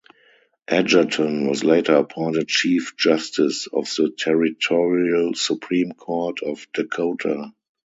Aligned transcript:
Edgerton 0.67 1.47
was 1.47 1.63
later 1.63 1.93
appointed 1.97 2.47
chief 2.47 2.97
justice 2.97 3.67
of 3.71 3.83
the 3.97 4.09
Territorial 4.09 5.35
Supreme 5.35 5.91
Court 5.91 6.41
of 6.41 6.65
Dakota. 6.73 7.53